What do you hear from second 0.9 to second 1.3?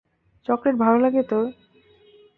লাগে